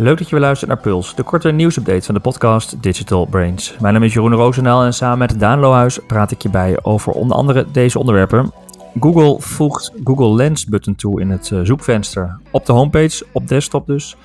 [0.00, 3.76] Leuk dat je weer luistert naar Puls, de korte nieuwsupdate van de podcast Digital Brains.
[3.80, 7.12] Mijn naam is Jeroen Roosendaal en samen met Daan Lohuis praat ik je bij over
[7.12, 8.52] onder andere deze onderwerpen.
[9.00, 13.86] Google voegt Google Lens button toe in het eh, zoekvenster op de homepage, op desktop
[13.86, 14.16] dus.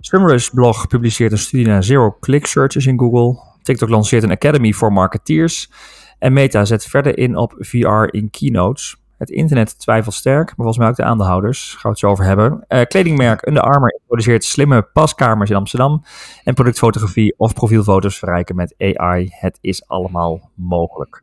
[0.00, 3.42] Swimrush blog publiceert een studie naar zero-click searches in Google.
[3.62, 5.70] TikTok lanceert een academy voor marketeers.
[6.18, 8.96] En Meta zet verder in op VR in keynotes.
[9.18, 11.70] Het internet twijfelt sterk, maar volgens mij ook de aandeelhouders.
[11.70, 12.64] Gaan we het zo over hebben.
[12.68, 16.04] Uh, kledingmerk Under Armour introduceert slimme paskamers in Amsterdam.
[16.44, 19.28] En productfotografie of profielfoto's verrijken met AI.
[19.30, 21.22] Het is allemaal mogelijk.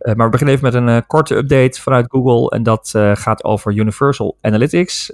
[0.00, 2.50] Uh, maar we beginnen even met een uh, korte update vanuit Google.
[2.50, 5.12] En dat gaat over Universal Analytics.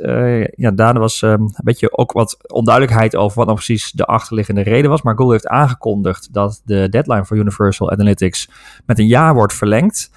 [0.56, 4.62] ja, daarna was um, een beetje ook wat onduidelijkheid over wat nou precies de achterliggende
[4.62, 5.02] reden was.
[5.02, 8.48] Maar Google heeft aangekondigd dat de deadline voor Universal Analytics
[8.86, 10.10] met een jaar wordt verlengd.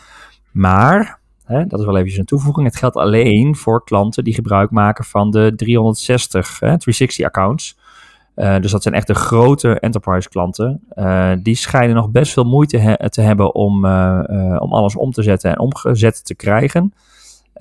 [0.52, 1.19] Maar
[1.50, 2.68] Hè, dat is wel eventjes een toevoeging.
[2.68, 7.78] Het geldt alleen voor klanten die gebruik maken van de 360 hè, 360 accounts.
[8.36, 10.82] Uh, dus dat zijn echt de grote enterprise klanten.
[10.96, 15.12] Uh, die schijnen nog best veel moeite he te hebben om, uh, om alles om
[15.12, 16.94] te zetten en omgezet te krijgen.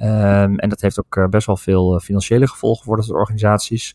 [0.01, 3.95] Um, en dat heeft ook best wel veel financiële gevolgen voor dat soort organisaties.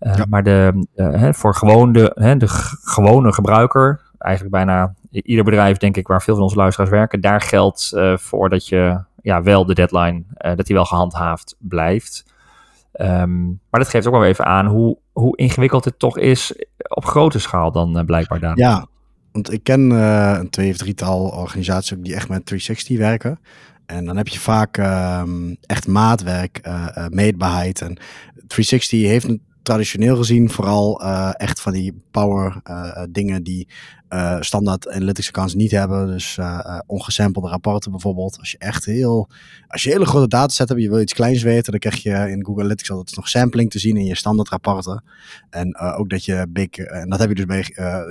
[0.00, 0.24] Ja.
[0.28, 0.86] Maar de,
[1.34, 2.48] voor gewoon de, de
[2.82, 7.40] gewone gebruiker, eigenlijk bijna ieder bedrijf, denk ik, waar veel van onze luisteraars werken, daar
[7.40, 12.24] geldt voor dat je ja, wel de deadline, uh, dat die wel gehandhaafd blijft.
[12.92, 16.54] Um, maar dat geeft ook wel even aan hoe, hoe ingewikkeld het toch is
[16.88, 18.58] op grote schaal dan uh, blijkbaar daar.
[18.58, 18.86] Ja,
[19.32, 23.40] want ik ken uh, een twee of drietal organisaties die echt met 360 werken.
[23.86, 25.22] En dan heb je vaak uh,
[25.60, 26.60] echt maatwerk,
[27.08, 27.80] meetbaarheid.
[27.80, 27.98] En
[28.46, 32.62] 360 heeft traditioneel gezien vooral echt van die power
[33.10, 33.68] dingen die
[34.10, 36.06] uh, standaard analytics accounts niet hebben.
[36.06, 38.38] Dus uh, ongesampelde rapporten bijvoorbeeld.
[38.38, 39.28] Als je echt heel,
[39.68, 42.44] als je hele grote dataset hebt, je wil iets kleins weten, dan krijg je in
[42.44, 45.04] Google Analytics altijd nog sampling te zien in je standaard rapporten.
[45.50, 47.62] En uh, ook dat je big, en dat heb je dus bij,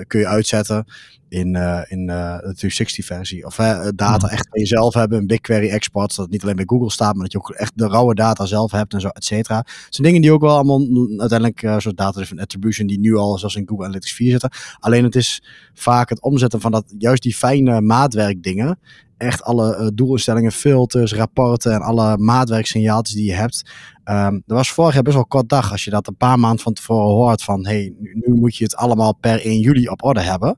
[0.07, 0.85] kun je uitzetten
[1.29, 1.55] in,
[1.87, 3.45] in de 360 versie.
[3.45, 3.55] Of
[3.95, 7.13] data echt van jezelf hebben, een BigQuery export, zodat het niet alleen bij Google staat,
[7.13, 9.61] maar dat je ook echt de rauwe data zelf hebt en zo, et cetera.
[9.61, 13.55] Dat zijn dingen die ook wel allemaal uiteindelijk, zoals data attribution, die nu al zoals
[13.55, 14.49] in Google Analytics 4 zitten.
[14.79, 15.43] Alleen het is
[15.85, 18.79] vaak het omzetten van dat, juist die fijne maatwerkdingen.
[19.25, 23.71] Echt alle uh, doelinstellingen, filters, rapporten en alle maatwerksignaaltjes die je hebt.
[24.05, 25.71] Um, dat was vorig jaar best wel kort dag.
[25.71, 28.63] Als je dat een paar maanden van tevoren hoort van hey, nu, nu moet je
[28.63, 30.57] het allemaal per 1 juli op orde hebben.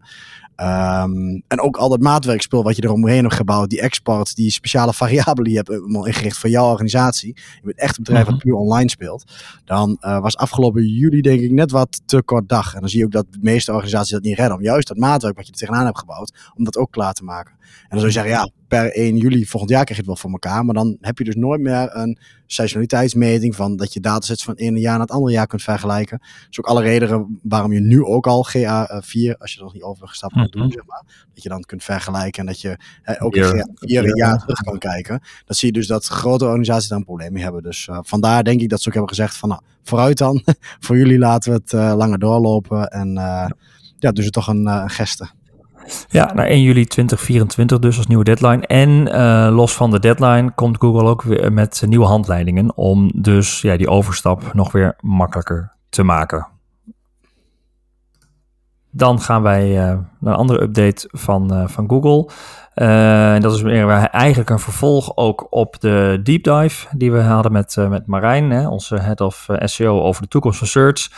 [0.61, 4.94] Um, en ook al dat maatwerkspul wat je eromheen hebt gebouwd, die export, die speciale
[4.94, 7.35] variabelen die je hebt ingericht voor jouw organisatie.
[7.35, 9.23] Je bent echt een bedrijf wat puur online speelt.
[9.66, 12.73] Dan uh, was afgelopen juli denk ik net wat te kort dag.
[12.73, 14.57] En dan zie je ook dat de meeste organisaties dat niet redden.
[14.57, 17.23] Om juist dat maatwerk wat je er tegenaan hebt gebouwd, om dat ook klaar te
[17.23, 17.51] maken.
[17.59, 20.31] En dan zou je zeggen, ja, per 1 juli volgend jaar krijg je het wel
[20.31, 20.66] voor elkaar.
[20.66, 24.63] Maar dan heb je dus nooit meer een seizoenaliteitsmeting van dat je datasets van het
[24.63, 26.18] ene jaar naar het andere jaar kunt vergelijken.
[26.18, 29.73] Dat is ook alle redenen waarom je nu ook al GA4, als je er nog
[29.73, 31.03] niet overgestapt moet doen, zeg maar,
[31.34, 34.78] dat je dan kunt vergelijken en dat je hè, ook een GA4 jaar terug kan
[34.78, 35.22] kijken.
[35.46, 37.63] Dat zie je dus dat grote organisaties daar een probleem mee hebben.
[37.63, 40.44] Dus uh, vandaar denk ik dat ze ook hebben gezegd van nou, vooruit dan.
[40.79, 43.50] voor jullie laten we het uh, langer doorlopen en uh,
[44.00, 45.29] ja, dus het toch een, een geste.
[46.08, 48.68] Ja, naar 1 juli 2024 dus als nieuwe deadline.
[48.68, 53.62] En uh, los van de deadline komt Google ook weer met nieuwe handleidingen om dus
[53.62, 56.47] ja, die overstap nog weer makkelijker te maken.
[58.92, 62.30] Dan gaan wij uh, naar een andere update van, uh, van Google.
[62.74, 67.52] En dat is weer eigenlijk een vervolg ook op de deep dive die we hadden
[67.52, 71.09] met, met Marijn, hè, onze head of SEO over de toekomst van search.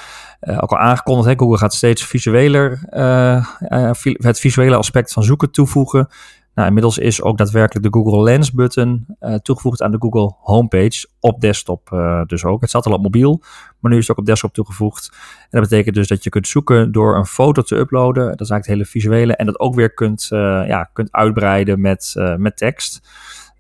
[0.41, 5.23] Uh, ook al aangekondigd, hè, Google gaat steeds visueler, uh, uh, het visuele aspect van
[5.23, 6.07] zoeken toevoegen.
[6.53, 9.05] Nou, inmiddels is ook daadwerkelijk de Google Lens button
[9.41, 11.89] toegevoegd aan de Google homepage op desktop
[12.25, 12.61] dus ook.
[12.61, 13.41] Het zat al op mobiel,
[13.79, 15.09] maar nu is het ook op desktop toegevoegd.
[15.41, 18.23] En dat betekent dus dat je kunt zoeken door een foto te uploaden.
[18.23, 19.35] Dat is eigenlijk het hele visuele.
[19.35, 20.28] En dat ook weer kunt,
[20.67, 23.08] ja, kunt uitbreiden met, met tekst.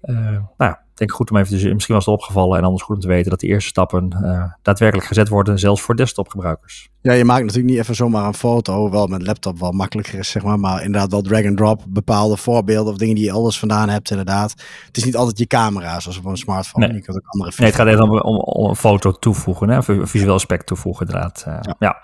[0.01, 2.95] Nou ja, denk ik goed om even te Misschien was het opgevallen en anders goed
[2.95, 6.89] om te weten dat de eerste stappen uh, daadwerkelijk gezet worden, zelfs voor desktopgebruikers.
[7.01, 10.29] Ja, je maakt natuurlijk niet even zomaar een foto, wel met laptop wel makkelijker is,
[10.29, 13.59] zeg maar, maar inderdaad wel drag and drop, bepaalde voorbeelden of dingen die je elders
[13.59, 14.51] vandaan hebt, inderdaad.
[14.85, 16.85] Het is niet altijd je camera, zoals op een smartphone.
[16.85, 19.69] Nee, je kunt ook andere nee het gaat even om, om, om, een foto toevoegen,
[19.69, 19.93] hè?
[19.93, 21.45] een visueel aspect toevoegen, inderdaad.
[21.47, 21.75] Uh, ja.
[21.79, 22.01] ja.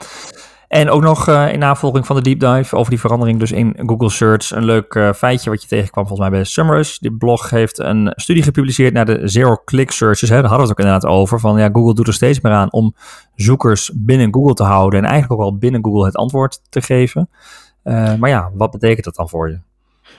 [0.67, 3.73] En ook nog uh, in navolging van de deep dive over die verandering dus in
[3.85, 4.51] Google Search.
[4.51, 6.99] Een leuk uh, feitje wat je tegenkwam volgens mij bij Summers.
[6.99, 10.29] Die blog heeft een studie gepubliceerd naar de zero-click searches.
[10.29, 10.41] Hè.
[10.41, 11.39] Daar hadden we het ook inderdaad over.
[11.39, 12.95] Van ja, Google doet er steeds meer aan om
[13.35, 14.99] zoekers binnen Google te houden.
[14.99, 17.29] En eigenlijk ook al binnen Google het antwoord te geven.
[17.83, 19.59] Uh, maar ja, wat betekent dat dan voor je?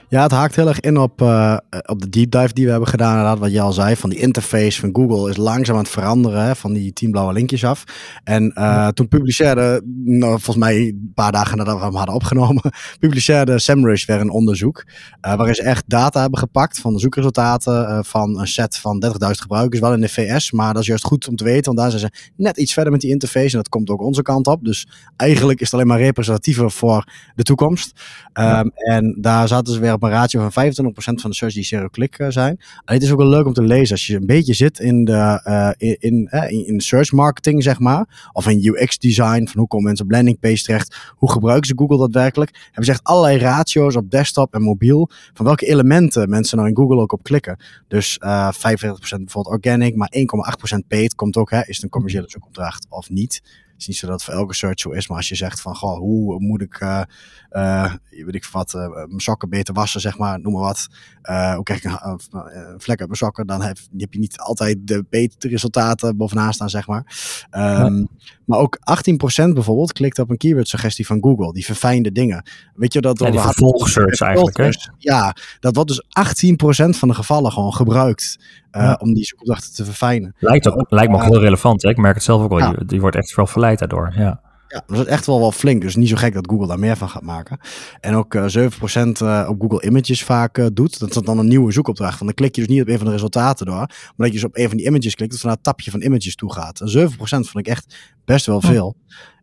[0.09, 2.89] Ja, het haakt heel erg in op, uh, op de deep dive die we hebben
[2.89, 3.09] gedaan.
[3.09, 6.43] Inderdaad, wat je al zei, van die interface van Google is langzaam aan het veranderen.
[6.43, 7.83] Hè, van die tien blauwe linkjes af.
[8.23, 8.91] En uh, ja.
[8.91, 12.61] toen publiceerde, nou, volgens mij een paar dagen nadat we hem hadden opgenomen,
[12.99, 14.85] publiceerde SEMrush weer een onderzoek.
[14.87, 19.11] Uh, waarin ze echt data hebben gepakt van de zoekresultaten van een set van 30.000
[19.19, 19.81] gebruikers.
[19.81, 21.65] Wel in de VS, maar dat is juist goed om te weten.
[21.65, 23.51] Want daar zijn ze net iets verder met die interface.
[23.51, 24.63] En dat komt ook onze kant op.
[24.63, 28.01] Dus eigenlijk is het alleen maar representatiever voor de toekomst.
[28.33, 28.59] Ja.
[28.59, 31.63] Um, en daar zaten ze weer op een ratio van 25% van de search die
[31.63, 32.59] zero-click uh, zijn.
[32.85, 35.41] Het is ook wel leuk om te lezen als je een beetje zit in de
[35.45, 38.29] uh, in, in, uh, in, search marketing, zeg maar.
[38.33, 41.13] Of in UX design, van hoe komen mensen op landing page terecht.
[41.15, 42.51] Hoe gebruiken ze Google daadwerkelijk.
[42.65, 45.09] Hebben ze echt allerlei ratio's op desktop en mobiel.
[45.33, 47.57] Van welke elementen mensen nou in Google ook op klikken.
[47.87, 50.13] Dus 45% bijvoorbeeld organic, maar
[50.73, 51.49] 1,8% paid komt ook.
[51.49, 53.41] Hè, is het een commerciële zoekopdracht of niet?
[53.77, 55.61] Het is niet zo dat het voor elke search zo is, maar als je zegt
[55.61, 57.01] van, goh, hoe moet ik, uh,
[57.51, 60.87] uh, weet ik wat, uh, mijn sokken beter wassen, zeg maar, noem maar wat.
[61.55, 62.19] hoe krijg ik een,
[62.77, 66.69] vlek uit mijn sokken, dan heb, heb je niet altijd de betere resultaten bovenaan staan,
[66.69, 67.03] zeg maar.
[67.51, 68.05] Um, ja.
[68.45, 72.49] Maar ook 18% bijvoorbeeld klikt op een keyword suggestie van Google, die verfijnde dingen.
[72.75, 73.19] Weet je dat?
[73.19, 74.69] Ja, die vervolgsearch eigenlijk, hè?
[74.97, 76.03] Ja, dat wordt dus
[76.85, 78.37] 18% van de gevallen gewoon gebruikt.
[78.81, 78.97] Ja.
[78.99, 80.35] om die zoekopdrachten te verfijnen.
[80.39, 81.81] Lijkt, ook, lijkt me ook heel relevant.
[81.81, 81.89] Hè?
[81.89, 82.59] Ik merk het zelf ook wel.
[82.59, 82.73] Ja.
[82.85, 84.13] Die wordt echt wel verleid daardoor.
[84.15, 84.41] Ja.
[84.67, 85.81] Ja, dat is echt wel wel flink.
[85.81, 87.59] Dus niet zo gek dat Google daar meer van gaat maken.
[87.99, 88.59] En ook uh, 7%
[89.21, 90.99] uh, op Google Images vaak uh, doet.
[90.99, 92.19] Dat is dan een nieuwe zoekopdracht.
[92.19, 93.75] Want dan klik je dus niet op een van de resultaten door.
[93.75, 95.31] Maar dat je dus op een van die images klikt.
[95.31, 96.81] Dat van naar het tapje van images toe gaat.
[96.81, 97.95] En 7% vond ik echt
[98.25, 98.95] best wel veel.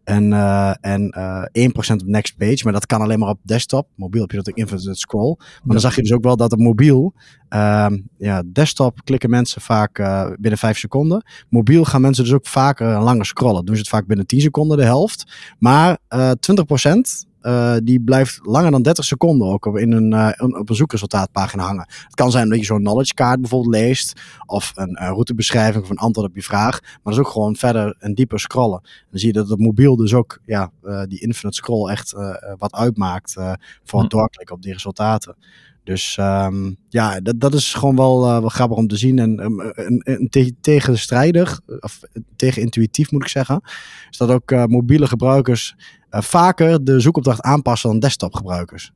[0.05, 1.15] En, uh, en
[1.53, 3.89] uh, 1% op next page, maar dat kan alleen maar op desktop.
[3.95, 5.35] Mobiel heb je natuurlijk infinite scroll.
[5.39, 5.71] Maar ja.
[5.71, 7.15] dan zag je dus ook wel dat op mobiel,
[7.51, 7.87] uh,
[8.19, 11.25] ja, desktop klikken mensen vaak uh, binnen 5 seconden.
[11.49, 13.65] Mobiel gaan mensen dus ook vaker langer scrollen.
[13.65, 15.25] Doen ze het vaak binnen 10 seconden, de helft.
[15.59, 16.35] Maar uh, 20%
[17.45, 21.65] uh, die blijft langer dan 30 seconden ook op, in een, uh, op een zoekresultaatpagina
[21.65, 21.87] hangen.
[21.89, 25.91] Het kan zijn dat je zo'n knowledge card bijvoorbeeld leest, of een uh, routebeschrijving of
[25.91, 28.81] een antwoord op je vraag, maar dat is ook gewoon verder en dieper scrollen.
[29.11, 30.71] Dan zie je dat op mobiel dus ook ja,
[31.09, 32.15] die infinite scroll echt
[32.59, 33.37] wat uitmaakt
[33.85, 35.37] voor het doorklikken op die resultaten.
[35.85, 39.19] Dus um, ja, dat, dat is gewoon wel, uh, wel grappig om te zien.
[39.19, 42.01] En um, een, een te tegenstrijdig, of
[42.37, 43.61] tegen intuïtief moet ik zeggen,
[44.11, 45.77] is dat ook uh, mobiele gebruikers
[46.11, 48.93] vaker de zoekopdracht aanpassen dan desktopgebruikers.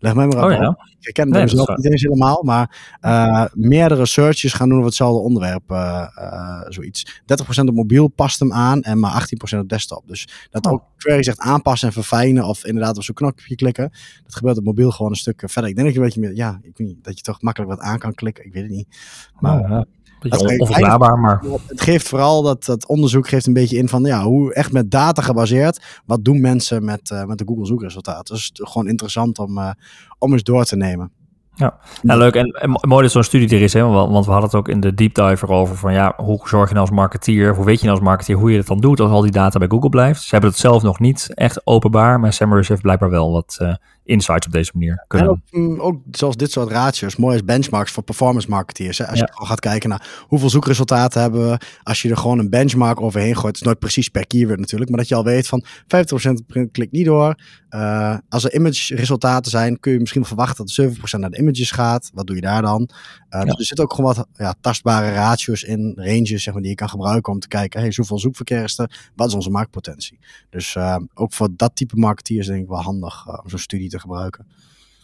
[0.00, 0.76] Leg mij maar oh, ja.
[1.00, 5.20] Ik ken nee, zelf niet eens helemaal, maar uh, meerdere searches gaan doen over hetzelfde
[5.20, 5.70] onderwerp.
[5.70, 7.22] Uh, uh, zoiets.
[7.22, 10.02] 30% op mobiel past hem aan en maar 18% op desktop.
[10.06, 10.72] Dus dat oh.
[10.72, 13.90] ook query zegt aanpassen en verfijnen of inderdaad op zo'n knopje klikken.
[14.24, 15.70] Dat gebeurt op mobiel gewoon een stuk verder.
[15.70, 17.70] Ik denk dat je een beetje meer, ja, ik weet niet, dat je toch makkelijk
[17.70, 18.44] wat aan kan klikken.
[18.44, 18.96] Ik weet het niet.
[19.38, 19.86] Maar, oh, ja.
[20.28, 21.42] Onverklaarbaar, maar...
[21.66, 24.90] Het geeft vooral dat, dat onderzoek geeft een beetje in van ja, hoe echt met
[24.90, 28.34] data gebaseerd, wat doen mensen met, uh, met de Google zoekresultaten.
[28.34, 29.70] Dus het is gewoon interessant om, uh,
[30.18, 31.10] om eens door te nemen.
[31.54, 32.34] Ja, ja leuk.
[32.34, 33.82] En, en mooi dat zo'n studie er is, hè?
[33.82, 36.74] Want, we hadden het ook in de deep dive erover van ja, hoe zorg je
[36.74, 39.10] nou als marketeer, hoe weet je nou als marketeer hoe je het dan doet als
[39.10, 40.22] al die data bij Google blijft.
[40.22, 43.74] Ze hebben het zelf nog niet echt openbaar, maar Semrush heeft blijkbaar wel wat uh,
[44.10, 45.28] insights op deze manier kunnen.
[45.28, 48.98] En ook, mm, ook zoals dit soort ratio's, mooi als benchmarks voor performance marketeers.
[48.98, 49.06] Hè?
[49.06, 49.24] Als ja.
[49.24, 53.00] je gewoon gaat kijken naar hoeveel zoekresultaten hebben we, als je er gewoon een benchmark
[53.00, 55.64] overheen gooit, het is nooit precies per keyword natuurlijk, maar dat je al weet van
[55.64, 57.34] 50% klikt niet door.
[57.70, 61.70] Uh, als er image resultaten zijn, kun je misschien verwachten dat 7% naar de images
[61.70, 62.10] gaat.
[62.14, 62.80] Wat doe je daar dan?
[62.90, 63.44] Uh, ja.
[63.44, 66.76] Dus er zitten ook gewoon wat ja, tastbare ratio's in, ranges zeg maar, die je
[66.76, 70.18] kan gebruiken om te kijken, hey, zoveel zoekverkeer is er, wat is onze marktpotentie?
[70.50, 73.99] Dus uh, ook voor dat type marketeers denk ik wel handig om zo'n studie te
[74.00, 74.46] gebruiken.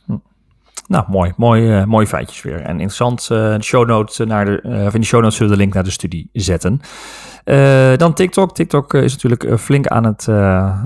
[0.07, 0.17] Hm.
[0.87, 1.33] Nou, mooi.
[1.37, 2.61] Mooi, uh, feitjes weer.
[2.61, 3.29] En interessant.
[3.29, 5.85] De show notes naar de, uh, in de show notes zullen we de link naar
[5.85, 6.81] de studie zetten.
[7.97, 8.55] dan TikTok.
[8.55, 10.29] TikTok is natuurlijk flink aan het,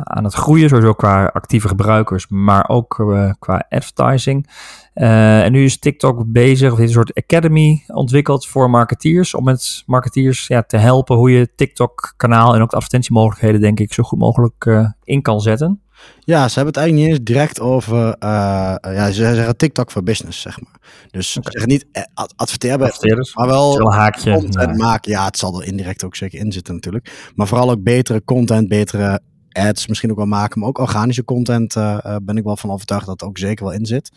[0.02, 0.69] aan het groeien.
[0.69, 2.95] Sowieso qua actieve gebruikers, maar ook
[3.38, 4.50] qua advertising.
[4.93, 9.35] en nu is TikTok bezig, of heeft een soort academy ontwikkeld voor marketeers.
[9.35, 13.93] Om met marketeers ja, te helpen hoe je TikTok-kanaal en ook de advertentiemogelijkheden, denk ik,
[13.93, 15.81] zo goed mogelijk in kan zetten.
[16.25, 18.07] Ja, ze hebben het eigenlijk niet eens direct over.
[18.07, 20.80] Uh, ja, ze zeggen TikTok voor business, zeg maar.
[21.11, 21.52] Dus okay.
[21.52, 22.90] ze zeggen niet ad adverteren,
[23.35, 24.85] maar wel haakje, content ja.
[24.85, 25.11] maken.
[25.11, 27.30] Ja, het zal er indirect ook zeker in zitten, natuurlijk.
[27.35, 29.21] Maar vooral ook betere content, betere
[29.52, 32.71] ads misschien ook wel maken, maar ook organische content uh, uh, ben ik wel van
[32.71, 34.11] overtuigd dat er ook zeker wel in zit.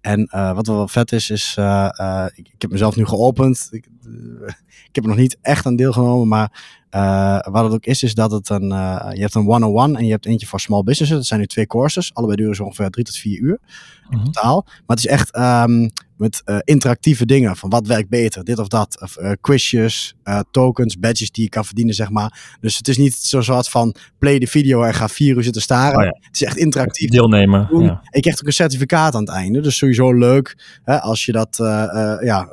[0.00, 1.56] En uh, wat wel vet is, is
[2.34, 3.68] ik, ik, heb mezelf nu geopend.
[3.70, 3.88] Ik,
[4.88, 6.62] ik heb er nog niet echt aan deelgenomen, maar
[7.50, 8.68] wat het ook is, is dat het een,
[9.14, 11.16] je hebt een one-on-one en je hebt eentje voor small businesses.
[11.16, 13.58] Dat zijn nu twee courses, allebei duren zo ongeveer drie tot vier uur
[14.10, 14.62] in totaal.
[14.64, 17.56] Maar het is echt um, met uh, interactieve dingen.
[17.56, 19.00] Van wat werkt beter, dit of dat.
[19.00, 22.56] Of uh, quizjes, uh, tokens, badges die je kan verdienen, zeg maar.
[22.60, 25.62] Dus het is niet zo soort van play de video en ga vier uur zitten
[25.62, 25.98] staren.
[25.98, 26.16] Oh ja.
[26.20, 27.10] Het is echt interactief.
[27.10, 27.68] Deelnemen.
[27.70, 28.02] Ja.
[28.10, 29.60] Ik krijg ook een certificaat aan het einde.
[29.60, 30.80] Dus sowieso leuk.
[30.84, 31.56] Hè, als je dat
[32.22, 32.48] ja,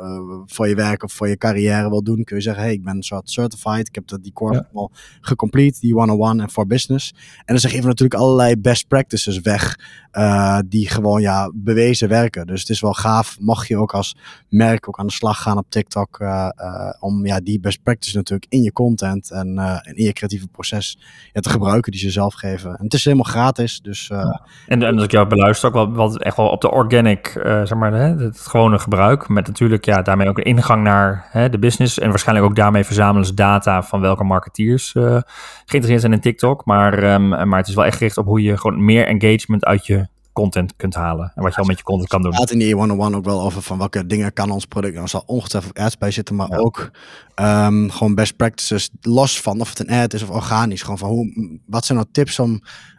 [0.46, 2.96] voor je werk of voor je carrière wil doen, kun je zeggen, hey, ik ben
[2.96, 3.88] een soort certified.
[3.88, 4.80] Ik heb dat, die course ja.
[4.80, 4.92] al
[5.22, 7.14] gecomplete, die one-on-one en for business.
[7.46, 9.76] En dan geven we natuurlijk allerlei best practices weg.
[10.66, 12.48] die gewoon ja, bewezen werken.
[12.48, 14.16] Dus het is wel gaaf mag je ook als
[14.50, 16.20] merk ook aan de slag gaan op TikTok.
[16.20, 20.14] Uh, uh, om ja, die best practice natuurlijk in je content en, uh, in je
[20.14, 20.98] creatieve proces
[21.34, 22.70] te gebruiken die ze zelf geven.
[22.70, 23.82] En het is helemaal gratis.
[23.82, 24.10] Dus,
[24.68, 27.74] en, en als ik jou beluister, ook wel wat echt wel op de organic, zeg
[27.74, 29.30] maar, hè, het gewone gebruik.
[29.30, 32.00] Met natuurlijk ja, daarmee ook een ingang naar hè, de business.
[32.00, 36.66] En waarschijnlijk ook daarmee verzamelen ze data van welke marketeers geïnteresseerd zijn in TikTok.
[36.66, 39.86] Maar, um, maar het is wel echt gericht op hoe je gewoon meer engagement uit
[39.86, 41.32] je content kunt halen.
[41.36, 42.32] En wat je al met je content kan doen.
[42.32, 44.96] Het gaat in die one-on-one ook wel over van welke dingen kan ons product.
[44.96, 46.92] Er zal ongetwijfeld ads bij zitten, maar ook
[47.36, 48.90] um, gewoon best practices.
[49.02, 50.82] Los van of het een ad is of organisch.
[50.82, 52.52] Gewoon van hoe, wat zijn nou tips om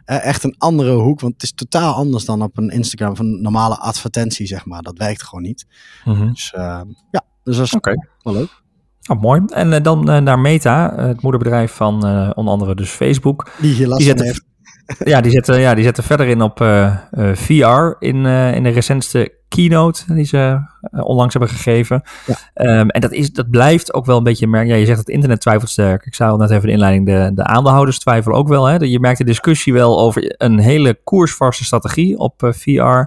[0.05, 1.19] uh, echt een andere hoek.
[1.19, 4.81] Want het is totaal anders dan op een Instagram een normale advertentie, zeg maar.
[4.81, 5.65] Dat werkt gewoon niet.
[6.05, 6.29] Mm -hmm.
[6.29, 8.07] Dus uh, ja, dus dat is okay.
[8.21, 8.63] wel leuk.
[9.07, 9.41] Oh, mooi.
[9.47, 11.93] En uh, dan naar Meta, het moederbedrijf van
[12.35, 13.51] onder andere dus Facebook.
[13.59, 14.45] Die hier last van heeft
[15.03, 18.63] ja, die zetten, ja, die zetten verder in op uh, uh, VR in, uh, in
[18.63, 20.59] de recentste keynote die ze
[20.91, 22.03] onlangs hebben gegeven.
[22.25, 22.79] Ja.
[22.79, 24.67] Um, en dat, is, dat blijft ook wel een beetje merk.
[24.67, 26.05] Ja, je zegt het internet twijfelt sterk.
[26.05, 28.65] Ik zei al net even de inleiding, de, de aandeelhouders twijfelen ook wel.
[28.65, 28.75] Hè.
[28.75, 33.03] Je merkt de discussie wel over een hele koersvaste strategie op VR.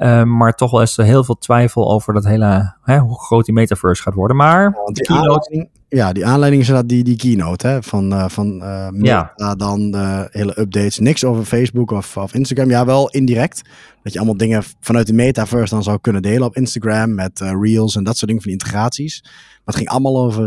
[0.00, 3.54] Uh, maar toch wel eens heel veel twijfel over dat hele, hè, hoe groot die
[3.54, 4.36] metaverse gaat worden.
[4.36, 5.68] Maar ja, die keynote...
[5.88, 9.54] Ja, die aanleiding is dat die, die keynote hè, van, uh, van uh, Meta, ja.
[9.54, 10.98] dan de hele updates.
[10.98, 12.70] Niks over Facebook of, of Instagram.
[12.70, 13.62] Ja, wel indirect.
[14.02, 17.96] Dat je allemaal dingen vanuit de metaverse dan zou kunnen delen op Instagram met reels
[17.96, 19.20] en dat soort dingen van integraties.
[19.22, 20.44] Maar het ging allemaal over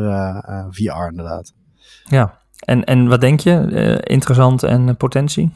[0.70, 1.54] VR inderdaad.
[2.04, 4.00] Ja, en, en wat denk je?
[4.04, 5.52] interessant en potentie?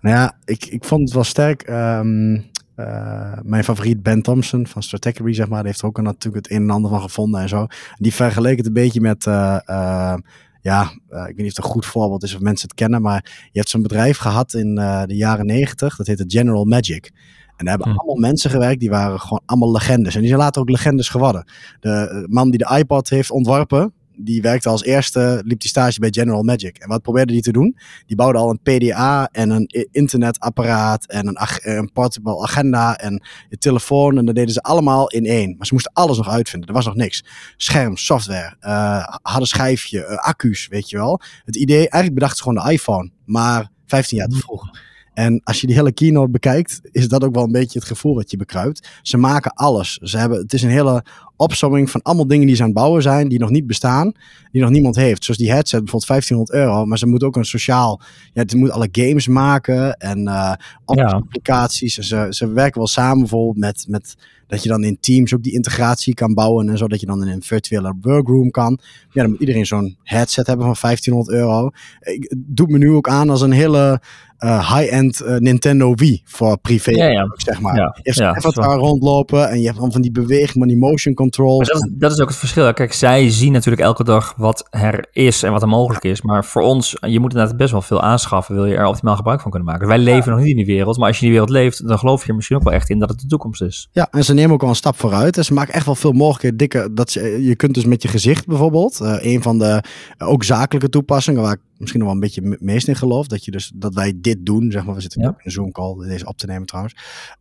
[0.00, 1.68] Nou ja, ik, ik vond het wel sterk.
[1.68, 2.46] Um,
[2.78, 6.56] uh, mijn favoriet Ben Thompson van Strategy, zeg maar, die heeft er ook natuurlijk het
[6.56, 7.66] een en ander van gevonden en zo.
[7.96, 10.14] Die vergeleek het een beetje met, uh, uh,
[10.60, 13.48] ja, ik weet niet of het een goed voorbeeld is of mensen het kennen, maar
[13.52, 17.10] je hebt zo'n bedrijf gehad in de jaren negentig, dat heette General Magic.
[17.56, 17.98] En daar hebben hm.
[17.98, 20.14] allemaal mensen gewerkt, die waren gewoon allemaal legendes.
[20.14, 21.44] En die zijn later ook legendes geworden.
[21.80, 26.08] De man die de iPod heeft ontworpen, die werkte als eerste, liep die stage bij
[26.10, 26.78] General Magic.
[26.78, 27.76] En wat probeerde die te doen?
[28.06, 33.58] Die bouwde al een PDA en een internetapparaat en een, een portable agenda en je
[33.58, 34.18] telefoon.
[34.18, 35.54] En dat deden ze allemaal in één.
[35.56, 36.68] Maar ze moesten alles nog uitvinden.
[36.68, 37.24] Er was nog niks.
[37.56, 41.20] Scherm, software, uh, harde schijfje, uh, accu's, weet je wel.
[41.44, 43.10] Het idee, eigenlijk bedacht ze gewoon de iPhone.
[43.24, 44.70] Maar 15 jaar te vroeg.
[45.18, 48.14] En als je die hele keynote bekijkt, is dat ook wel een beetje het gevoel
[48.14, 48.88] wat je bekruipt.
[49.02, 49.98] Ze maken alles.
[50.02, 51.04] Ze hebben, het is een hele
[51.36, 54.12] opsomming van allemaal dingen die ze aan het bouwen zijn, die nog niet bestaan,
[54.52, 55.24] die nog niemand heeft.
[55.24, 58.00] Zoals die headset, bijvoorbeeld 1500 euro, maar ze moeten ook een sociaal,
[58.32, 60.52] ja, ze moeten alle games maken en uh,
[60.84, 61.96] applicaties.
[61.96, 62.02] Ja.
[62.02, 64.16] Ze, ze werken wel samen bijvoorbeeld met, met
[64.48, 67.22] dat je dan in Teams ook die integratie kan bouwen en zo, dat je dan
[67.22, 68.78] in een virtuele workroom kan.
[69.10, 71.70] Ja, dan moet iedereen zo'n headset hebben van 1500 euro.
[72.00, 74.00] Ik, het doet me nu ook aan als een hele
[74.38, 77.34] high-end uh, Nintendo Wii voor privé, ja, ja.
[77.36, 77.76] zeg maar.
[77.76, 81.14] Ja, je hebt avatar rondlopen en je hebt dan van die beweging, van die motion
[81.14, 81.58] control.
[81.58, 82.72] Dat is, dat, is ook het verschil.
[82.72, 86.22] Kijk, zij zien natuurlijk elke dag wat er is en wat er mogelijk is.
[86.22, 89.40] Maar voor ons, je moet inderdaad best wel veel aanschaffen, wil je er optimaal gebruik
[89.40, 89.88] van kunnen maken.
[89.88, 91.98] Wij leven nog niet in die wereld, maar als je in die wereld leeft, dan
[91.98, 93.88] geloof je er misschien ook wel echt in dat het de toekomst is.
[93.92, 95.36] Ja, en ze nemen ook al een stap vooruit.
[95.36, 96.58] En ze maken echt wel veel mogelijkheden.
[96.58, 99.82] Dikke, dat ze, je kunt dus met je gezicht bijvoorbeeld, uh, een van de
[100.18, 103.26] ook zakelijke toepassingen waar ik misschien nog wel een beetje meest in geloof.
[103.26, 104.94] Dat, je dus, dat wij dit doen, zeg maar.
[104.94, 105.28] We zitten ja.
[105.28, 106.96] in een Zoom call, deze op te nemen trouwens.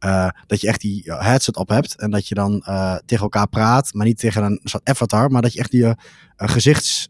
[0.05, 3.47] Uh, dat je echt die headset op hebt en dat je dan uh, tegen elkaar
[3.47, 5.91] praat, maar niet tegen een soort avatar, maar dat je echt die uh,
[6.35, 7.07] gezichts,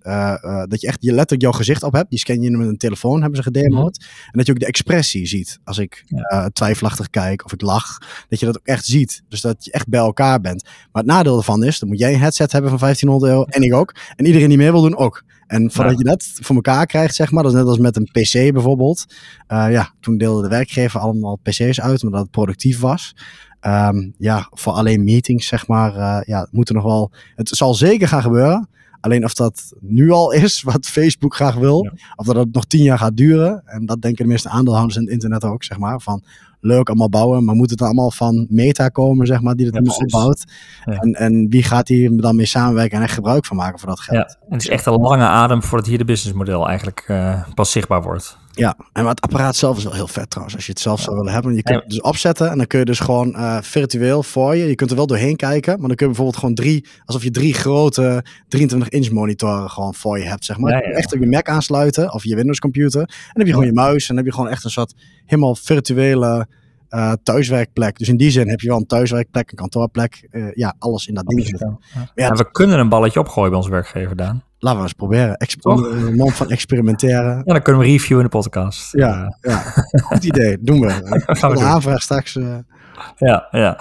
[0.67, 2.09] dat je echt je letterlijk jouw gezicht op hebt.
[2.09, 3.97] Die scan je met een telefoon, hebben ze gedemoed.
[3.97, 4.25] -hmm.
[4.25, 5.59] En dat je ook de expressie ziet.
[5.63, 6.49] Als ik ja.
[6.49, 7.97] twijfelachtig kijk of ik lach,
[8.29, 9.23] dat je dat ook echt ziet.
[9.29, 10.63] Dus dat je echt bij elkaar bent.
[10.63, 13.61] Maar het nadeel ervan is, dan moet jij een headset hebben van 1500 euro en
[13.61, 13.95] ik ook.
[14.15, 15.23] En iedereen die meer wil doen ook.
[15.47, 15.97] En voordat ja.
[15.97, 19.05] je dat voor elkaar krijgt, zeg maar, dat is net als met een PC bijvoorbeeld.
[19.47, 23.15] Uh, ja, toen deelde de werkgever allemaal PC's uit, omdat het productief was.
[23.61, 27.11] Um, ja, voor alleen meetings, zeg maar, uh, ja, moet er nog wel.
[27.35, 28.69] Het zal zeker gaan gebeuren.
[28.99, 31.91] Alleen of dat nu al is wat Facebook graag wil, ja.
[32.15, 33.61] of dat het nog tien jaar gaat duren.
[33.65, 36.01] En dat denken de meeste aandeelhouders in het internet ook, zeg maar.
[36.01, 36.23] Van
[36.59, 39.79] leuk allemaal bouwen, maar moet het allemaal van Meta komen, zeg maar, die het ja,
[39.79, 40.43] allemaal opbouwt?
[40.85, 40.93] Ja.
[40.93, 43.99] En, en wie gaat hier dan mee samenwerken en echt gebruik van maken voor dat
[43.99, 44.37] geld?
[44.39, 48.01] Ja, het is echt een lange adem voordat hier de businessmodel eigenlijk uh, pas zichtbaar
[48.01, 48.37] wordt.
[48.57, 50.55] Ja, en maar het apparaat zelf is wel heel vet trouwens.
[50.55, 51.55] Als je het zelf zou willen hebben.
[51.55, 54.67] Je kunt het dus opzetten en dan kun je dus gewoon eh, virtueel voor je.
[54.67, 57.31] Je kunt er wel doorheen kijken, maar dan kun je bijvoorbeeld gewoon drie, alsof je
[57.31, 60.71] drie grote 23 inch monitoren gewoon voor je hebt, zeg maar.
[60.71, 60.95] Ja, Je.
[60.95, 63.01] Echt op je Mac aansluiten of je Windows computer.
[63.01, 64.93] En dan heb je gewoon je muis en dan heb je gewoon echt een soort
[65.25, 66.47] helemaal virtuele
[66.89, 67.97] eh, thuiswerkplek.
[67.97, 70.27] Dus in die zin heb je wel een thuiswerkplek, een kantoorplek.
[70.31, 71.79] eh, ja, alles in dat ding zitten.
[71.95, 72.09] Ja.
[72.15, 74.41] Ja, En we kunnen een balletje opgooien bij onze werkgever, Daan.
[74.59, 75.37] Laten we eens proberen.
[75.59, 75.91] Toch?
[75.91, 77.35] Een mond van experimenteren.
[77.45, 78.91] Ja, dan kunnen we reviewen in de podcast.
[78.93, 79.57] Ja, ja.
[80.01, 80.57] goed idee.
[80.61, 80.87] Doen we.
[81.25, 81.69] gaan we de doen.
[81.71, 82.35] aanvraag straks.
[82.35, 82.55] eh,
[83.17, 83.79] Ja, ja.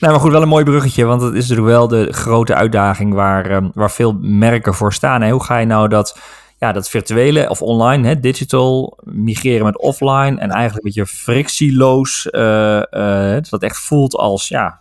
[0.00, 3.12] Nou, maar goed, wel een mooi bruggetje, want het is natuurlijk wel de grote uitdaging
[3.14, 5.22] waar, ehm, waar veel merken voor staan.
[5.22, 5.30] Hè?
[5.30, 6.18] Hoe ga je nou dat,
[6.60, 12.30] ja, dat virtuele of online, hè, digital, migreren met offline en eigenlijk een beetje frictieloos,
[12.30, 14.80] eh, eh, dat echt voelt als, ja,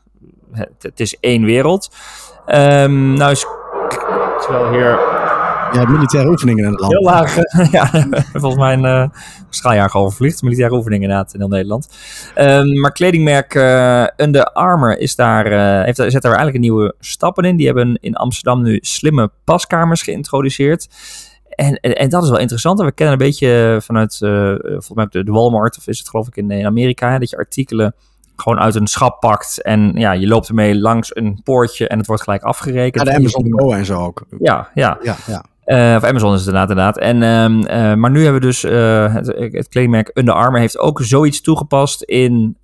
[0.52, 1.92] het, het is één wereld.
[2.46, 3.46] Ehm nou is,
[4.40, 5.00] terwijl hier
[5.74, 6.94] ja, militaire oefeningen in het land.
[6.94, 9.10] heel laag, eh, ja, volgens mij een uh,
[9.50, 10.42] straaljager overvliegt.
[10.42, 11.90] Militaire oefeningen inderdaad in heel Nederland.
[12.36, 16.96] Um, maar kledingmerk uh, Under Armour is daar, uh, heeft, zet daar eigenlijk een nieuwe
[17.00, 17.56] stappen in.
[17.56, 20.88] Die hebben in Amsterdam nu slimme paskamers geïntroduceerd.
[21.50, 22.80] En, en, en, dat is wel interessant.
[22.80, 26.28] We kennen een beetje vanuit uh, volgens mij de, de Walmart, of is het geloof
[26.28, 27.96] ik in, in Amerika, hè, dat je artikelen
[28.36, 32.08] gewoon uit een schap pakt en ja, je loopt ermee langs een poortje en het
[32.08, 33.08] wordt gelijk afgerekend.
[33.08, 34.26] Ja, de Amazon Go en zo ook.
[34.40, 34.98] Ja, ja.
[35.02, 35.44] ja, ja.
[35.66, 36.70] Uh, of Amazon is het inderdaad.
[36.70, 36.98] inderdaad.
[36.98, 37.22] En,
[37.72, 41.42] uh, uh, maar nu hebben we dus het, het kledingmerk Under Armour heeft ook zoiets
[41.42, 42.58] toegepast in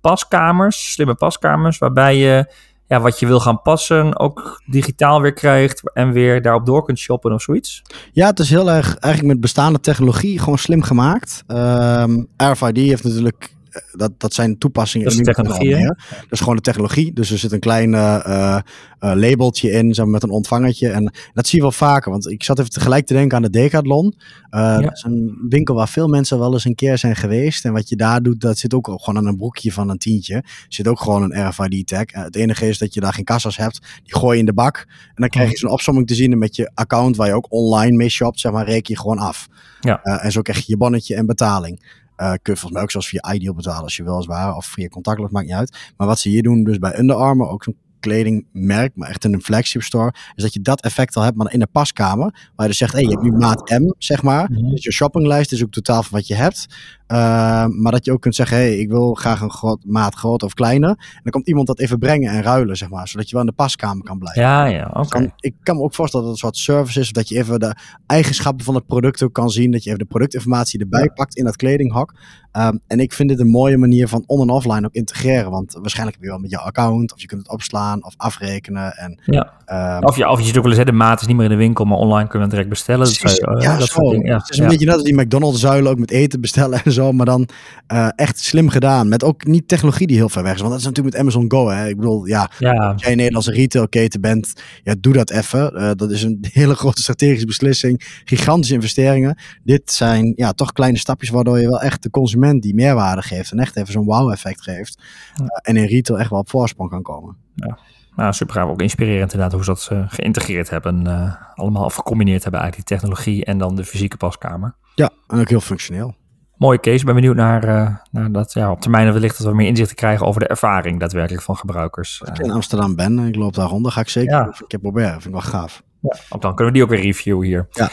[0.00, 2.46] paskamers, slimme paskamers, waarbij je
[2.88, 6.98] ja, wat je wil gaan passen ook digitaal weer krijgt en weer daarop door kunt
[6.98, 7.82] shoppen of zoiets.
[8.12, 11.44] Ja, het is heel erg eigenlijk met bestaande technologie gewoon slim gemaakt.
[11.46, 13.55] Um, RFID heeft natuurlijk
[13.92, 15.06] dat, dat zijn toepassingen.
[15.06, 15.86] Dat is technologie?
[15.86, 17.12] Dat is gewoon de technologie.
[17.12, 18.58] Dus er zit een klein uh,
[19.00, 20.88] uh, labeltje in, zeg maar, met een ontvangertje.
[20.88, 22.10] En dat zie je wel vaker.
[22.10, 24.14] Want ik zat even tegelijk te denken aan de Decathlon.
[24.50, 24.80] Ja.
[24.80, 27.64] Dat is een winkel waar veel mensen wel eens een keer zijn geweest.
[27.64, 30.44] En wat je daar doet, dat zit ook gewoon aan een broekje van een tientje.
[30.68, 32.04] Zit ook gewoon een RFID-tag.
[32.06, 33.80] Het enige is dat je daar geen kassas hebt.
[34.04, 34.76] Die gooi je in de bak.
[34.88, 36.32] En dan krijg je zo'n opsomming te zien.
[36.32, 39.18] En met je account, waar je ook online mee shopt, zeg maar, reken je gewoon
[39.18, 39.48] af.
[39.80, 40.02] Ja.
[40.02, 42.04] en zo krijg je je bonnetje en betaling.
[42.16, 44.56] Uh, kun je volgens mij ook zelfs via Ideal betalen als je wel eens waar.
[44.56, 45.76] Of via contactloos, maakt niet uit.
[45.96, 49.32] Maar wat ze hier doen, dus bij Under Armour, ook zo'n kledingmerk, maar echt in
[49.32, 52.30] een flagship store, is dat je dat effect al hebt, maar in de paskamer.
[52.32, 54.50] Waar je dus zegt, hé, hey, je hebt nu maat M, zeg maar.
[54.50, 54.70] Mhm.
[54.70, 56.66] Dus je shoppinglijst is ook totaal van wat je hebt.
[57.12, 60.14] Uh, maar dat je ook kunt zeggen, hé, hey, ik wil graag een groot, maat
[60.14, 60.88] groter of kleiner.
[60.88, 63.08] En dan komt iemand dat even brengen en ruilen, zeg maar.
[63.08, 64.42] Zodat je wel in de paskamer kan blijven.
[64.42, 65.00] Ja, ja, oké.
[65.00, 65.32] Okay.
[65.36, 67.76] ik kan me ook voorstellen dat het een soort service is, dat je even de
[68.06, 69.70] eigenschappen van het product ook kan zien.
[69.70, 71.12] Dat je even de productinformatie erbij ja.
[71.14, 72.14] pakt in dat kledinghok.
[72.52, 75.50] Um, en ik vind dit een mooie manier van on- en offline ook integreren.
[75.50, 78.96] Want waarschijnlijk heb je wel met jouw account, of je kunt het opslaan of afrekenen.
[78.96, 79.96] En, ja.
[79.96, 81.50] Um, of, je, of je ziet ook wel eens, de maat is niet meer in
[81.50, 83.06] de winkel, maar online kunnen we het direct bestellen.
[83.06, 84.14] Dat, ja, uh, dat zo.
[84.14, 84.36] Ja.
[84.36, 84.70] Het is een ja.
[84.70, 87.12] beetje net als die McDonald's-zuilen ook met eten bestellen en zo.
[87.12, 87.48] Maar dan
[87.92, 89.08] uh, echt slim gedaan.
[89.08, 90.60] Met ook niet technologie die heel ver weg is.
[90.60, 91.68] Want dat is natuurlijk met Amazon Go.
[91.68, 91.88] Hè.
[91.88, 92.72] Ik bedoel, ja, ja.
[92.72, 95.72] als jij een Nederlandse retailketen bent, ja, doe dat even.
[95.74, 98.20] Uh, dat is een hele grote strategische beslissing.
[98.24, 99.38] Gigantische investeringen.
[99.64, 103.52] Dit zijn ja, toch kleine stapjes waardoor je wel echt de consument die meerwaarde geeft.
[103.52, 105.02] En echt even zo'n wow-effect geeft.
[105.34, 105.44] Ja.
[105.44, 107.36] Uh, en in retail echt wel op voorsprong kan komen.
[107.54, 107.78] Ja.
[108.16, 108.68] Nou, super gaaf.
[108.68, 111.06] Ook inspirerend inderdaad hoe ze dat uh, geïntegreerd hebben.
[111.06, 114.74] Uh, allemaal of gecombineerd hebben eigenlijk die technologie en dan de fysieke paskamer.
[114.94, 116.14] Ja, en ook heel functioneel.
[116.56, 116.98] Mooie case.
[116.98, 119.94] Ik ben benieuwd naar, uh, naar dat ja, op termijn wellicht dat we meer inzicht
[119.94, 122.20] krijgen over de ervaring daadwerkelijk van gebruikers.
[122.20, 124.46] Als ik in Amsterdam ben en ik loop daar rond, ga ik zeker ja.
[124.46, 125.10] een keer proberen.
[125.10, 125.82] Vind ik wel gaaf.
[126.00, 127.66] Ja, ook dan kunnen we die ook weer reviewen hier.
[127.70, 127.90] Ja.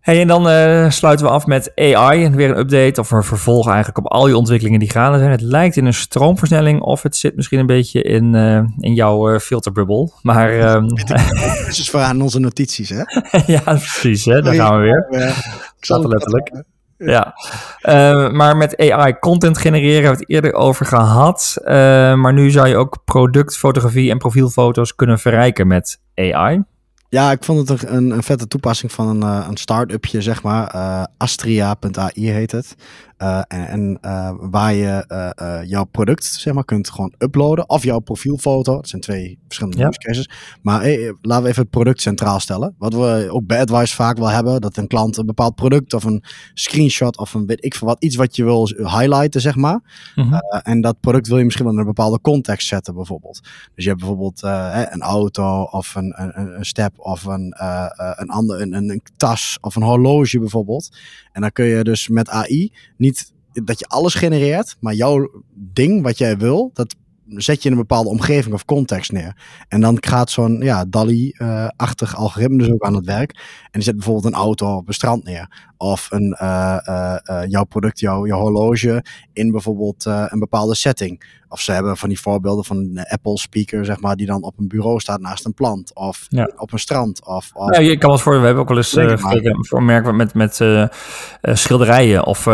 [0.00, 2.24] Hey, en dan uh, sluiten we af met AI.
[2.24, 5.30] En weer een update of een vervolg eigenlijk op al die ontwikkelingen die gaande zijn.
[5.30, 9.32] Het lijkt in een stroomversnelling of het zit misschien een beetje in, uh, in jouw
[9.32, 10.12] uh, filterbubbel.
[10.22, 10.74] Maar...
[10.74, 13.02] Um, Het is voor aan onze notities, hè?
[13.56, 14.24] ja, precies.
[14.24, 14.42] Hè?
[14.42, 15.28] Daar gaan we weer.
[15.78, 16.64] Ik zat er letterlijk.
[16.98, 17.34] Ja,
[17.82, 21.56] uh, maar met AI content genereren hebben we het eerder over gehad.
[21.60, 21.66] Uh,
[22.14, 26.62] maar nu zou je ook productfotografie en profielfoto's kunnen verrijken met AI.
[27.08, 30.74] Ja, ik vond het een, een vette toepassing van een, uh, een start-upje, zeg maar.
[30.74, 32.76] Uh, Astria.ai heet het.
[33.18, 33.98] Uh, en en
[34.50, 37.68] waar je jouw product, zeg maar, kunt gewoon uploaden.
[37.68, 38.74] Of jouw profielfoto.
[38.74, 39.88] Dat zijn twee verschillende ja.
[39.88, 40.30] use cases.
[40.62, 42.74] Maar hey, laten we even het product centraal stellen.
[42.78, 44.60] Wat we ook bij AdWise vaak wel hebben.
[44.60, 46.24] Dat een klant een bepaald product of een
[46.54, 48.02] screenshot of een weet ik veel wat.
[48.02, 49.80] Iets wat je wil highlighten, zeg maar.
[50.14, 50.40] Mm -hmm.
[50.62, 53.40] en dat product wil je misschien wel in een bepaalde context zetten, bijvoorbeeld.
[53.74, 57.54] Dus je hebt bijvoorbeeld een auto of een, een, een step of een,
[58.16, 60.88] een, ander, een, een, een, tas of een horloge bijvoorbeeld.
[61.32, 63.15] En dan kun je dus met AI niet
[63.64, 66.96] dat je alles genereert, maar jouw ding wat jij wil, dat
[67.28, 69.36] zet je in een bepaalde omgeving of context neer.
[69.68, 73.30] En dan gaat zo'n ja, DALI-achtig algoritme dus ook aan het werk.
[73.62, 75.74] En die zet bijvoorbeeld een auto op een strand neer.
[75.78, 81.44] Of een, uh, uh, jouw product, jouw, jouw horloge in bijvoorbeeld een bepaalde setting.
[81.48, 84.58] Of ze hebben van die voorbeelden van een Apple speaker, zeg maar, die dan op
[84.58, 85.94] een bureau staat naast een plant.
[85.94, 87.26] Of op een strand.
[87.26, 87.76] Of, of...
[87.76, 88.38] Ja, je kan wat voor.
[88.38, 90.60] We hebben ook wel eens voor merken met, met
[91.42, 92.44] schilderijen of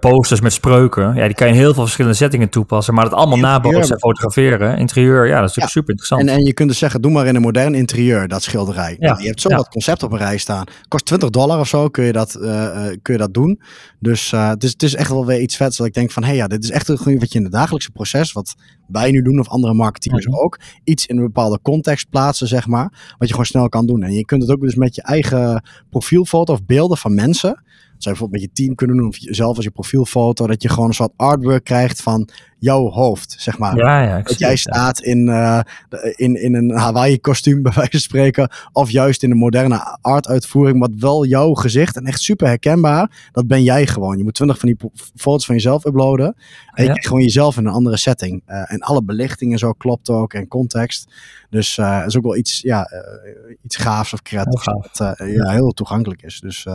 [0.00, 1.14] posters met spreuken.
[1.14, 2.94] Ja, die kan je in heel veel verschillende settingen toepassen.
[2.94, 4.78] Maar het allemaal nabootsen en fotograferen.
[4.78, 6.20] Interieur, ja, dat is natuurlijk super interessant.
[6.20, 8.96] En, en je kunt dus zeggen, doe maar in een modern interieur dat schilderij.
[8.98, 9.08] Ja.
[9.08, 10.64] Nou, je hebt zo wat concept op een rij staan.
[10.88, 13.60] Kost 20 dollar of zo, kun je dat uh, kun je dat doen.
[13.98, 16.22] Dus uh, het, is, het is echt wel weer iets vets dat ik denk van,
[16.22, 18.54] hé hey, ja, dit is echt een wat je in het dagelijkse proces, wat
[18.86, 22.66] wij nu doen of andere marketeers mm ook, iets in een bepaalde context plaatsen, zeg
[22.66, 24.02] maar, wat je gewoon snel kan doen.
[24.02, 27.62] En je kunt het ook dus met je eigen profielfoto of beelden van mensen
[27.98, 30.68] zou je bijvoorbeeld met je team kunnen doen, of zelf als je profielfoto, dat je
[30.68, 33.76] gewoon een soort artwork krijgt van jouw hoofd, zeg maar.
[33.76, 35.60] Ja, ja, dat jij staat in, uh,
[36.16, 40.90] in, in een Hawaii-kostuum, bij wijze van spreken, of juist in een moderne art-uitvoering, wat
[40.98, 44.18] wel jouw gezicht en echt super herkenbaar, dat ben jij gewoon.
[44.18, 46.34] Je moet twintig van die foto's van jezelf uploaden
[46.74, 48.42] en je krijgt gewoon jezelf in een andere setting.
[48.48, 51.12] Uh, en alle belichtingen zo klopt ook en context.
[51.50, 52.90] Dus uh, is ook wel iets, ja,
[53.62, 56.40] iets gaafs of creatiefs, dat ja, heel toegankelijk is.
[56.40, 56.66] Dus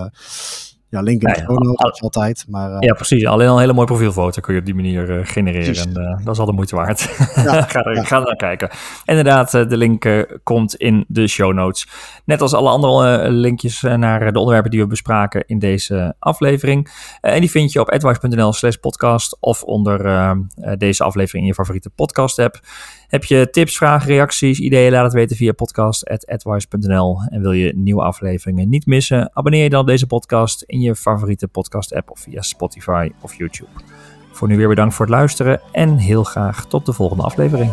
[0.93, 2.45] ja, link in de show altijd.
[2.49, 3.25] Maar, uh, ja, precies.
[3.25, 5.75] Alleen al een hele mooie profielfoto kun je op die manier uh, genereren.
[5.75, 6.99] En uh, dat is al de moeite waard.
[7.36, 8.03] Ja, ga, er, ja.
[8.03, 8.69] ga er naar kijken.
[9.06, 11.88] Inderdaad, de link komt in de show notes.
[12.25, 16.91] Net als alle andere linkjes naar de onderwerpen die we bespraken in deze aflevering.
[17.21, 19.97] en die vind je op advice.nl slash podcast of onder
[20.77, 22.60] deze aflevering in je favoriete podcast app.
[23.13, 24.91] Heb je tips, vragen, reacties, ideeën?
[24.91, 27.21] Laat het weten via podcast.advice.nl.
[27.30, 29.30] En wil je nieuwe afleveringen niet missen?
[29.34, 33.36] Abonneer je dan op deze podcast in je favoriete podcast app of via Spotify of
[33.36, 33.69] YouTube.
[34.32, 37.71] Voor nu weer bedankt voor het luisteren en heel graag tot de volgende aflevering.